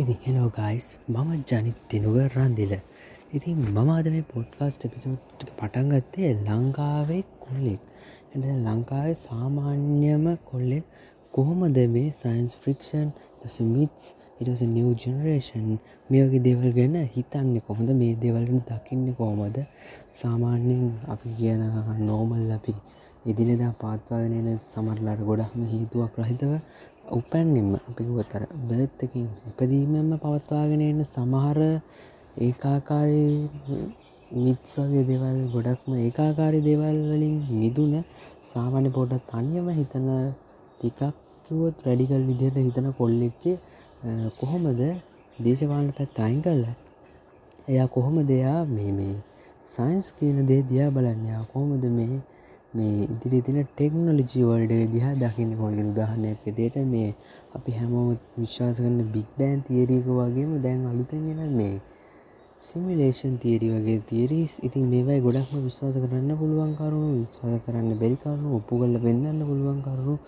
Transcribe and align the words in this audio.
ඉදි 0.00 0.14
hello 0.24 0.48
guys 0.48 0.84
මම 1.08 1.30
ජනිත් 1.48 1.78
තිනුග 1.90 2.16
රන්දිල. 2.32 2.72
ඉතින් 3.32 3.56
මම 3.64 3.88
අද 3.90 4.06
මේ 4.06 4.28
පොඩ්කාස්ට 4.32 4.82
පිසෝට්ටික 4.86 5.50
පටන්ගත්තේ 5.58 6.30
ලංකාවේ 6.46 7.22
කොල්ලෙක්. 7.40 7.80
එ 8.32 8.36
ලංකාවේ 8.66 9.16
සාමාන්‍යම 9.18 10.26
කොල්ලෙක් 10.50 10.84
කොහොමද 11.34 11.78
මේ 11.94 12.12
සයින්ස් 12.12 12.52
ෆ්‍රික්ෂන් 12.62 13.08
මිත්ස් 13.72 14.04
ඉටස 14.40 14.62
නිව 14.68 14.88
ජනරේෂන් 15.02 15.66
මේගේ 16.10 16.44
දෙවල් 16.46 16.68
ගැන 16.70 16.96
හිතන්න 17.14 17.50
කොහොඳ 17.60 17.90
මේ 18.00 18.14
දෙවල්ට 18.16 18.70
දකින්න 18.70 19.06
කොහොමද? 19.14 19.56
සාමාන්‍යයෙන් 20.14 20.84
අපි 21.08 21.28
කියන 21.38 21.62
නෝමල් 22.06 22.50
අපි 22.50 22.72
ඉදිරිදා 23.26 23.72
පාත්වාගෙන 23.80 24.60
සමරලාට 24.72 25.20
ගොඩක්ම 25.28 25.62
හේතුවක් 25.66 26.14
රහිතව 26.18 26.52
උපැන්නිම 27.08 27.68
අපිකුවතර 27.80 28.42
බර්ත්තකින් 28.62 29.26
ඉපදීමෙන්ම 29.48 30.10
පවත්වාගෙන 30.16 30.82
එන්න 30.82 31.00
සමහර 31.04 31.58
ඒකාකාරී 32.38 33.36
මිත්ස්වගේ 34.38 35.04
දෙවල් 35.04 35.38
ගොඩක්ම 35.52 35.90
ඒකාකාරි 35.98 36.60
දෙවල් 36.60 36.98
වලින් 37.10 37.36
මිදුන 37.52 37.94
සාමාන්‍ය 38.48 38.90
පොඩත් 38.90 39.32
අන්‍යම 39.32 39.68
හිතන 39.72 40.08
ටිකක් 40.72 41.00
කිවොත් 41.44 41.76
රැඩිකල් 41.84 42.22
විදිහට 42.28 42.58
හිතන 42.58 42.88
කොල්ලෙක්කේ 42.92 43.56
කොහොමද 44.38 44.80
දේශපාලන 45.38 45.90
පැත් 45.92 46.20
අයින් 46.20 46.42
කල්ලා 46.42 46.76
එයා 47.68 47.88
කොහොම 47.88 48.16
දෙයා 48.26 48.60
මේ 48.66 48.92
මේ 48.92 49.14
සයින්ස් 49.70 50.06
කියන 50.12 50.38
දේ 50.46 50.62
දියා 50.64 50.90
බලන්නයා 50.90 51.42
කොහොමද 51.46 51.84
මේ 51.92 52.20
මේ 52.72 53.04
ඉදිරි 53.04 53.38
තින 53.40 53.58
ටෙක්නොලජි 53.66 54.40
වල්ඩ 54.42 54.90
දිහා 54.92 55.14
දකින්න 55.16 55.52
හොගේ 55.54 55.84
උදාහනයක් 55.84 56.40
විදියට 56.44 56.74
මේ 56.86 57.10
අපි 57.56 57.72
හැමෝම 57.72 58.08
විශ්වාස 58.34 58.76
කරන්න 58.76 59.12
බික් 59.12 59.28
බෑන් 59.36 59.60
තිේරීක 59.62 60.08
වගේම 60.10 60.50
දැන් 60.60 60.82
අලුතෙන්ගෙන 60.86 61.54
මේ 61.54 61.76
සිමිලේෂන් 62.60 63.38
තීරි 63.38 63.70
වගේ 63.70 64.02
තීරීස් 64.06 64.58
ඉතින් 64.62 64.84
මේවයි 64.86 65.20
ගොඩක්ම 65.20 65.62
විශ්වාස 65.64 65.96
කරන්න 65.96 66.30
පුළුවන් 66.36 66.74
කරුණු 66.76 67.08
විශ්වාස 67.14 67.64
කරන්න 67.64 67.96
බැරිකරුණු 68.00 68.52
ඔප්පු 68.58 68.80
කල්ල 68.80 68.98
පෙන්න්න 68.98 69.40
පුළුවන් 69.44 69.80
කරුණු 69.80 70.18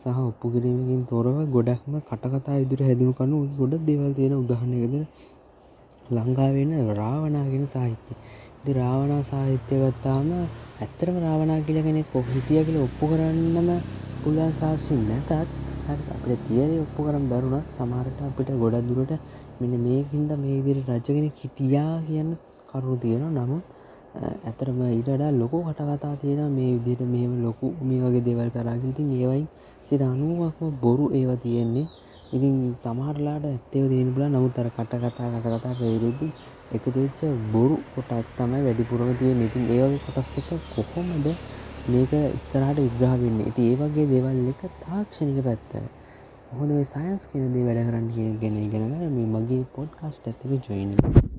සහ 0.00 0.22
ඔප්පු 0.22 0.46
කිරීමකින් 0.52 1.02
තොරව 1.06 1.36
ගොඩක්ම 1.50 2.00
කටකතා 2.02 2.56
ඉදිර 2.64 2.80
හැදුණු 2.82 3.12
කනු 3.12 3.42
ගොඩ 3.58 3.76
දෙවල් 3.82 4.12
තියෙන 4.14 4.34
උදාහනයකද 4.36 4.96
ලංකාවෙන 6.10 6.72
රාවනාගෙන 6.94 7.64
සාහිත්‍ය. 7.68 8.12
ඉති 8.58 8.72
රාවනා 8.72 9.22
සාහිත්‍ය 9.24 9.74
ගත්තාම 9.82 10.28
ඇත්තරම 10.80 11.16
රාවනා 11.20 11.60
කියල 11.60 11.78
කෙනෙක් 11.82 12.06
කොහිටිය 12.10 12.60
කියල 12.60 12.76
ඔප්පු 12.80 13.04
කරන්නම 13.08 13.68
පුළුවන් 14.20 14.52
සාක්ෂින් 14.54 15.00
නැතත් 15.06 15.30
අපට 15.88 16.30
තියන 16.46 16.70
ඔප්පු 16.78 17.00
කරම් 17.02 17.24
බැරුණත් 17.28 17.74
සමහරට 17.74 18.20
අපිට 18.22 18.50
ගොඩක් 18.56 18.86
දුරට 18.88 19.12
මෙන්න 19.58 19.74
මේකින්ද 19.78 20.30
මේ 20.38 20.56
විදිර 20.58 20.78
රජගෙන 20.88 21.26
හිටියා 21.34 21.92
කියන්න 22.02 22.30
කරුණු 22.66 22.96
තියෙන 22.98 23.24
නමුත් 23.30 23.64
ඇතරම 24.42 24.80
ඉටඩා 24.90 25.30
ලොකු 25.32 25.58
කටකතා 25.62 26.14
තියෙන 26.16 26.50
මේ 26.50 26.72
විදිට 26.76 27.02
මේම 27.06 27.32
ලොකු 27.42 27.66
මේ 27.82 28.00
වගේ 28.02 28.22
දෙවල් 28.22 28.50
කරාගිති 28.50 29.02
ඒවයි 29.14 29.44
සිට 29.82 30.02
අනුවක්ම 30.04 30.72
බොරු 30.78 31.06
ඒව 31.12 31.30
තියෙන්නේ 31.38 31.86
ඉතින් 32.30 32.56
සමහරලාට 32.76 33.44
ඇත්තව 33.44 33.86
තියෙන 33.86 34.10
බලා 34.14 34.28
නමුත් 34.28 34.58
අර 34.60 34.68
කට 34.70 34.92
කතා 35.04 35.30
කත 35.34 35.54
කතා 35.54 35.78
පේරෙද්දි 35.78 36.28
එකතු 36.74 36.88
වෙච්ච 36.96 37.20
බොරු 37.52 37.76
කොටස් 37.92 38.28
තමයි 38.36 38.60
වැඩිපුරම 38.66 39.10
තියෙන 39.20 39.40
ඉතින් 39.42 39.64
ඒ 39.68 39.80
වගේ 39.84 40.04
කොටස් 40.06 40.36
එක 40.40 40.50
කොහොමද 40.74 41.26
මේක 41.86 42.12
ඉස්සරහට 42.12 42.78
විග්‍රහ 42.78 43.16
වෙන්නේ? 43.16 43.48
ඉතින් 43.50 43.64
ඒ 43.64 43.76
වගේ 43.76 44.06
දේවල් 44.06 44.52
එක 44.52 44.62
තාක්ෂණික 44.82 45.40
පැත්ත. 45.42 45.72
කොහොමද 46.46 46.70
මේ 46.70 46.84
සයන්ස් 46.84 47.26
කියන 47.30 47.50
දේ 47.54 47.66
වැඩ 47.66 47.82
කරන්න 47.86 48.12
කියන 48.14 48.38
ගැන 48.40 48.56
ඉගෙන 48.58 48.86
ගන්න 48.86 49.16
මේ 49.16 49.32
මගේ 49.34 49.68
පොඩ්කාස්ට් 49.74 50.30
එකත් 50.30 50.46
එක්ක 50.46 50.64
ජොයින් 50.66 50.96
වෙන්න 50.96 51.29